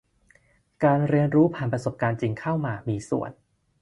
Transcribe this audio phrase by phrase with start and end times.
[0.83, 3.31] การเรียนรู้ผ่านประสบการณ์จริงเข้ามามีส่วน